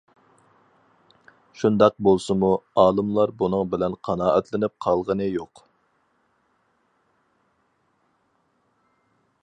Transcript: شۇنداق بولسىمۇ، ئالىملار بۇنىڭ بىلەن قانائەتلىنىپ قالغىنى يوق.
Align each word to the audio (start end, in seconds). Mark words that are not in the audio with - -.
شۇنداق 1.63 1.95
بولسىمۇ، 2.07 2.49
ئالىملار 2.83 3.33
بۇنىڭ 3.43 3.69
بىلەن 3.75 3.97
قانائەتلىنىپ 4.09 4.75
قالغىنى 4.87 5.29
يوق. 5.29 5.65